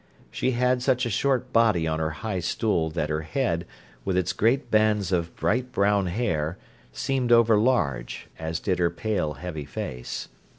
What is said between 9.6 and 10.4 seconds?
face.